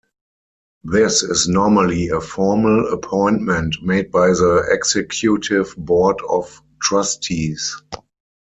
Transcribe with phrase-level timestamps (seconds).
[0.83, 7.79] This is normally a formal appointment made by the executive board of trustees.